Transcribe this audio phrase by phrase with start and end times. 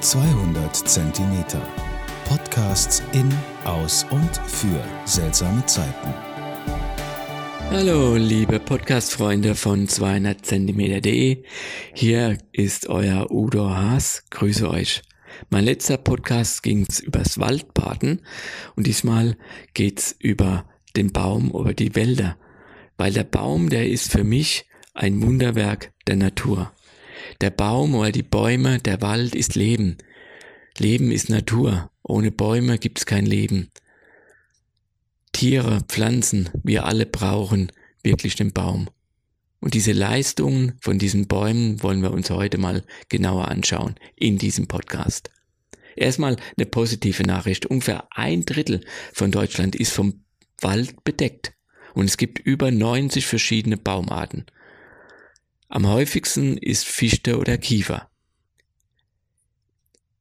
[0.00, 1.66] 200 Zentimeter.
[2.28, 3.32] Podcasts in,
[3.64, 6.14] aus und für seltsame Zeiten.
[7.70, 11.44] Hallo, liebe Podcast-Freunde von 200 Zentimeter.de.
[11.94, 14.24] Hier ist euer Udo Haas.
[14.30, 15.02] Grüße euch.
[15.48, 18.20] Mein letzter Podcast ging's übers Waldbaden
[18.76, 19.36] und diesmal
[19.72, 22.36] geht's über den Baum, über die Wälder.
[22.98, 26.72] Weil der Baum, der ist für mich ein Wunderwerk der Natur.
[27.40, 29.98] Der Baum oder die Bäume, der Wald ist Leben.
[30.78, 31.90] Leben ist Natur.
[32.02, 33.70] Ohne Bäume gibt's kein Leben.
[35.32, 38.88] Tiere, Pflanzen, wir alle brauchen wirklich den Baum.
[39.60, 44.68] Und diese Leistungen von diesen Bäumen wollen wir uns heute mal genauer anschauen in diesem
[44.68, 45.30] Podcast.
[45.96, 47.66] Erstmal eine positive Nachricht.
[47.66, 48.82] Ungefähr ein Drittel
[49.12, 50.22] von Deutschland ist vom
[50.60, 51.54] Wald bedeckt.
[51.94, 54.44] Und es gibt über 90 verschiedene Baumarten.
[55.68, 58.08] Am häufigsten ist Fichte oder Kiefer.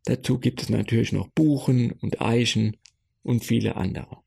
[0.06, 2.78] Dazu gibt es natürlich noch Buchen und Eichen
[3.24, 4.18] und viele andere.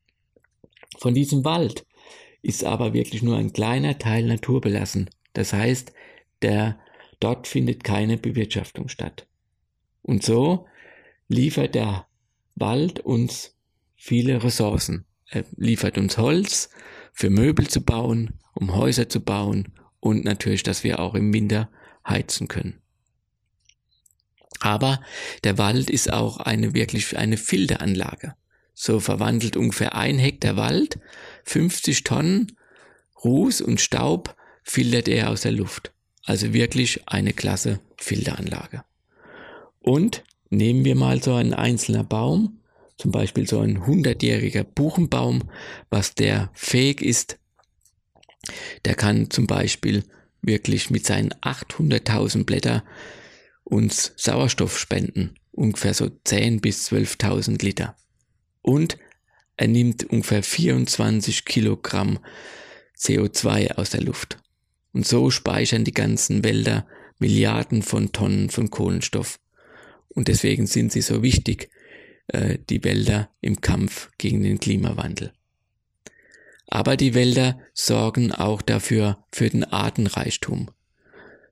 [0.98, 1.86] Von diesem Wald
[2.42, 5.10] ist aber wirklich nur ein kleiner Teil naturbelassen.
[5.32, 5.92] Das heißt,
[6.42, 6.78] der,
[7.20, 9.26] dort findet keine Bewirtschaftung statt.
[10.02, 10.66] Und so
[11.28, 12.06] liefert der
[12.54, 13.56] Wald uns
[13.96, 15.04] viele Ressourcen.
[15.26, 16.70] Er liefert uns Holz
[17.12, 21.70] für Möbel zu bauen, um Häuser zu bauen und natürlich, dass wir auch im Winter
[22.06, 22.80] heizen können.
[24.60, 25.00] Aber
[25.44, 28.34] der Wald ist auch eine wirklich eine Filteranlage.
[28.74, 30.98] So verwandelt ungefähr ein Hektar Wald
[31.44, 32.56] 50 Tonnen
[33.24, 35.92] Ruß und Staub filtert er aus der Luft.
[36.24, 38.84] Also wirklich eine klasse Filteranlage.
[39.80, 42.60] Und nehmen wir mal so einen einzelnen Baum,
[42.96, 45.50] zum Beispiel so ein hundertjähriger Buchenbaum,
[45.88, 47.38] was der fähig ist,
[48.84, 50.04] der kann zum Beispiel
[50.42, 52.84] wirklich mit seinen 800.000 Blätter
[53.64, 57.96] uns Sauerstoff spenden, ungefähr so 10 bis 12.000 Liter.
[58.62, 58.98] Und
[59.56, 62.18] er nimmt ungefähr 24 Kilogramm
[62.96, 64.38] CO2 aus der Luft.
[64.92, 66.86] Und so speichern die ganzen Wälder
[67.18, 69.40] Milliarden von Tonnen von Kohlenstoff.
[70.08, 71.70] Und deswegen sind sie so wichtig,
[72.28, 75.32] äh, die Wälder im Kampf gegen den Klimawandel.
[76.68, 80.70] Aber die Wälder sorgen auch dafür für den Artenreichtum.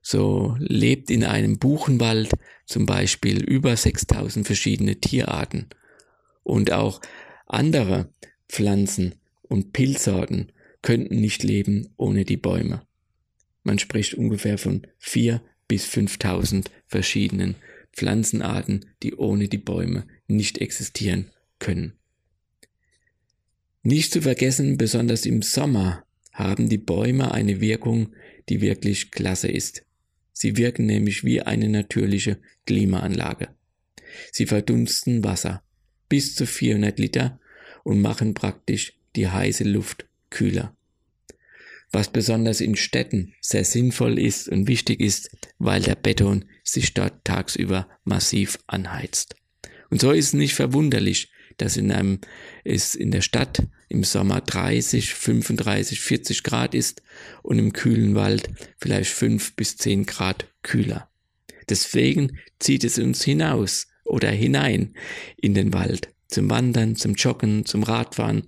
[0.02, 2.30] So lebt in einem Buchenwald
[2.66, 5.66] zum Beispiel über 6000 verschiedene Tierarten
[6.44, 7.00] und auch
[7.46, 8.12] andere
[8.48, 12.82] Pflanzen und Pilzsorten könnten nicht leben ohne die Bäume.
[13.64, 17.56] Man spricht ungefähr von vier bis 5000 verschiedenen
[17.92, 21.94] Pflanzenarten, die ohne die Bäume nicht existieren können.
[23.86, 28.16] Nicht zu vergessen, besonders im Sommer haben die Bäume eine Wirkung,
[28.48, 29.84] die wirklich klasse ist.
[30.32, 33.46] Sie wirken nämlich wie eine natürliche Klimaanlage.
[34.32, 35.62] Sie verdunsten Wasser
[36.08, 37.38] bis zu 400 Liter
[37.84, 40.76] und machen praktisch die heiße Luft kühler.
[41.92, 45.30] Was besonders in Städten sehr sinnvoll ist und wichtig ist,
[45.60, 49.36] weil der Beton sich dort tagsüber massiv anheizt.
[49.90, 52.20] Und so ist es nicht verwunderlich, dass in einem,
[52.64, 57.02] es in der Stadt im Sommer 30, 35, 40 Grad ist
[57.42, 61.08] und im kühlen Wald vielleicht 5 bis 10 Grad kühler.
[61.68, 64.94] Deswegen zieht es uns hinaus oder hinein
[65.36, 68.46] in den Wald, zum Wandern, zum Joggen, zum Radfahren,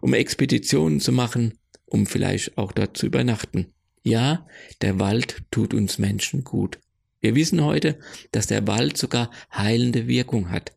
[0.00, 3.72] um Expeditionen zu machen, um vielleicht auch dort zu übernachten.
[4.02, 4.46] Ja,
[4.82, 6.78] der Wald tut uns Menschen gut.
[7.20, 7.98] Wir wissen heute,
[8.32, 10.72] dass der Wald sogar heilende Wirkung hat.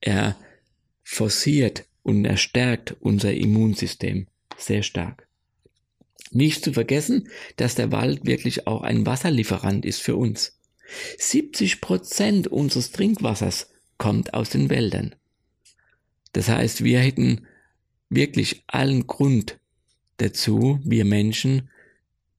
[0.00, 0.36] Er
[1.08, 4.26] forciert und er stärkt unser Immunsystem
[4.58, 5.28] sehr stark.
[6.32, 10.58] Nicht zu vergessen, dass der Wald wirklich auch ein Wasserlieferant ist für uns.
[11.18, 15.14] 70 Prozent unseres Trinkwassers kommt aus den Wäldern.
[16.32, 17.46] Das heißt, wir hätten
[18.10, 19.60] wirklich allen Grund
[20.16, 21.70] dazu, wir Menschen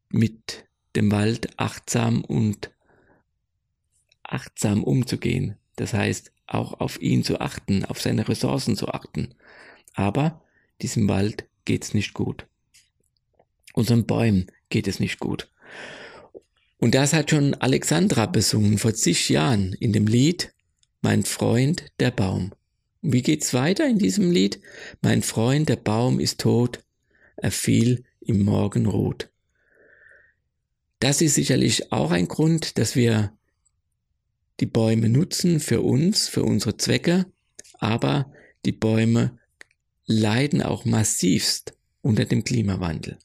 [0.10, 0.66] mit
[0.98, 2.72] dem Wald achtsam und
[4.24, 5.56] achtsam umzugehen.
[5.78, 9.36] Das heißt, auch auf ihn zu achten, auf seine Ressourcen zu achten.
[9.94, 10.42] Aber
[10.82, 12.48] diesem Wald geht's nicht gut.
[13.74, 15.50] Unseren Bäumen geht es nicht gut.
[16.80, 20.54] Und das hat schon Alexandra besungen vor zig Jahren in dem Lied
[21.02, 22.54] Mein Freund der Baum.
[23.02, 24.60] Wie geht's weiter in diesem Lied?
[25.02, 26.84] Mein Freund der Baum ist tot,
[27.36, 29.30] er fiel im Morgenrot.
[31.00, 33.37] Das ist sicherlich auch ein Grund, dass wir
[34.60, 37.26] die Bäume nutzen für uns, für unsere Zwecke,
[37.80, 38.32] aber
[38.66, 39.38] die Bäume
[40.06, 43.18] leiden auch massivst unter dem Klimawandel.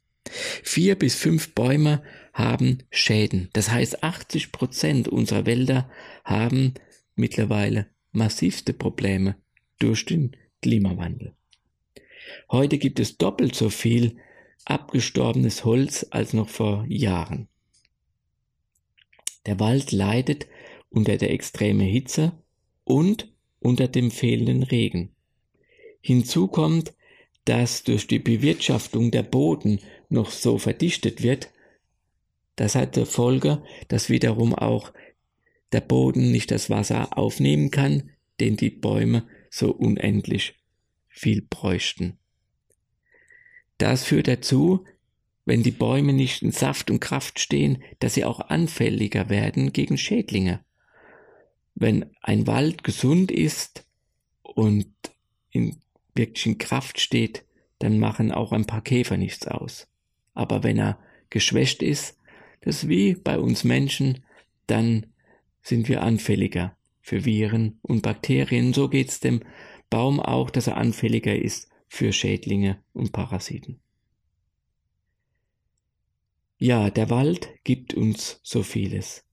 [0.62, 2.02] Vier bis fünf Bäume
[2.32, 3.48] haben Schäden.
[3.52, 5.90] Das heißt, 80 Prozent unserer Wälder
[6.24, 6.74] haben
[7.14, 9.36] mittlerweile massivste Probleme
[9.78, 11.34] durch den Klimawandel.
[12.50, 14.16] Heute gibt es doppelt so viel
[14.64, 17.48] abgestorbenes Holz als noch vor Jahren.
[19.46, 20.46] Der Wald leidet
[20.92, 22.32] unter der extremen Hitze
[22.84, 25.10] und unter dem fehlenden Regen.
[26.00, 26.94] Hinzu kommt,
[27.44, 31.50] dass durch die Bewirtschaftung der Boden noch so verdichtet wird,
[32.56, 34.92] das hat zur Folge, dass wiederum auch
[35.72, 38.10] der Boden nicht das Wasser aufnehmen kann,
[38.40, 40.54] den die Bäume so unendlich
[41.08, 42.18] viel bräuchten.
[43.78, 44.84] Das führt dazu,
[45.44, 49.98] wenn die Bäume nicht in Saft und Kraft stehen, dass sie auch anfälliger werden gegen
[49.98, 50.64] Schädlinge.
[51.74, 53.86] Wenn ein Wald gesund ist
[54.42, 54.92] und
[55.50, 55.76] in
[56.14, 57.44] wirklichen Kraft steht,
[57.78, 59.88] dann machen auch ein paar Käfer nichts aus.
[60.34, 60.98] Aber wenn er
[61.30, 62.18] geschwächt ist,
[62.60, 64.24] das ist wie bei uns Menschen,
[64.66, 65.06] dann
[65.62, 68.72] sind wir anfälliger für Viren und Bakterien.
[68.72, 69.40] So geht's dem
[69.90, 73.80] Baum auch, dass er anfälliger ist für Schädlinge und Parasiten.
[76.58, 79.24] Ja, der Wald gibt uns so vieles.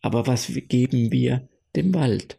[0.00, 2.38] Aber was geben wir dem Wald?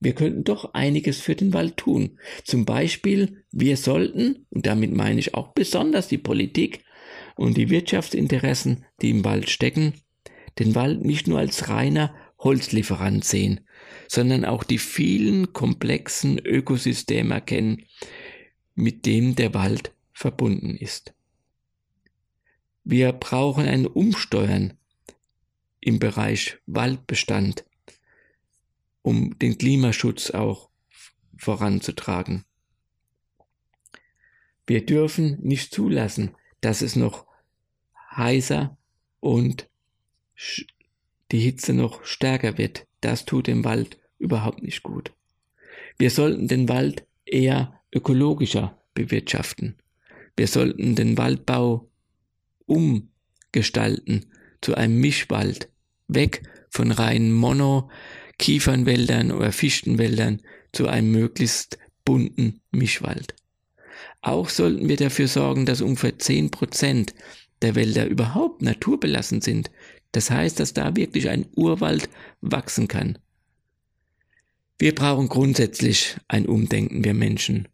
[0.00, 2.18] Wir könnten doch einiges für den Wald tun.
[2.44, 6.84] Zum Beispiel, wir sollten, und damit meine ich auch besonders die Politik
[7.36, 9.94] und die Wirtschaftsinteressen, die im Wald stecken,
[10.58, 13.60] den Wald nicht nur als reiner Holzlieferant sehen,
[14.08, 17.84] sondern auch die vielen komplexen Ökosysteme erkennen,
[18.74, 21.14] mit dem der Wald verbunden ist.
[22.84, 24.74] Wir brauchen ein Umsteuern
[25.80, 27.64] im Bereich Waldbestand,
[29.06, 30.68] um den Klimaschutz auch
[31.38, 32.44] voranzutragen.
[34.66, 37.24] Wir dürfen nicht zulassen, dass es noch
[38.16, 38.76] heißer
[39.20, 39.70] und
[41.30, 42.88] die Hitze noch stärker wird.
[43.00, 45.12] Das tut dem Wald überhaupt nicht gut.
[45.98, 49.76] Wir sollten den Wald eher ökologischer bewirtschaften.
[50.36, 51.88] Wir sollten den Waldbau
[52.66, 54.26] umgestalten
[54.60, 55.70] zu einem Mischwald,
[56.08, 57.30] weg von reinen
[58.36, 60.42] Mono-Kiefernwäldern oder Fichtenwäldern
[60.72, 63.34] zu einem möglichst bunten Mischwald.
[64.20, 67.14] Auch sollten wir dafür sorgen, dass ungefähr zehn Prozent
[67.62, 69.70] der Wälder überhaupt naturbelassen sind.
[70.12, 72.08] Das heißt, dass da wirklich ein Urwald
[72.40, 73.18] wachsen kann.
[74.78, 77.68] Wir brauchen grundsätzlich ein Umdenken, wir Menschen.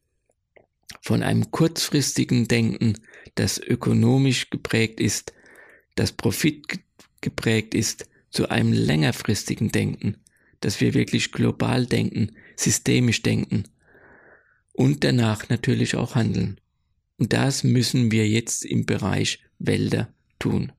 [1.00, 2.94] Von einem kurzfristigen Denken,
[3.34, 5.32] das ökonomisch geprägt ist,
[5.96, 6.80] das Profit
[7.20, 10.16] geprägt ist, zu einem längerfristigen Denken,
[10.62, 13.64] dass wir wirklich global denken, systemisch denken
[14.72, 16.58] und danach natürlich auch handeln.
[17.18, 20.72] Und das müssen wir jetzt im Bereich Wälder tun.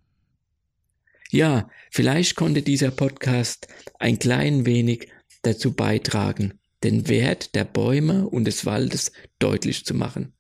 [1.31, 3.67] Ja, vielleicht konnte dieser Podcast
[3.99, 5.07] ein klein wenig
[5.41, 10.33] dazu beitragen, den Wert der Bäume und des Waldes deutlich zu machen,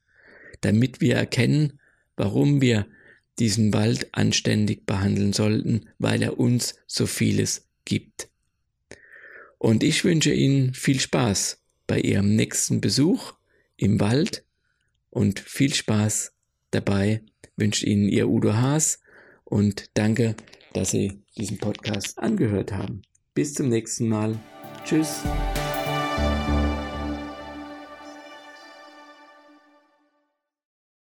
[0.61, 1.79] damit wir erkennen,
[2.15, 2.85] warum wir
[3.39, 8.29] diesen Wald anständig behandeln sollten, weil er uns so vieles gibt.
[9.63, 13.31] Und ich wünsche Ihnen viel Spaß bei Ihrem nächsten Besuch
[13.77, 14.43] im Wald
[15.09, 16.33] und viel Spaß
[16.71, 17.21] dabei
[17.55, 18.99] wünscht Ihnen Ihr Udo Haas
[19.45, 20.35] und danke,
[20.73, 23.03] dass Sie diesen Podcast angehört haben.
[23.33, 24.37] Bis zum nächsten Mal.
[24.83, 25.21] Tschüss.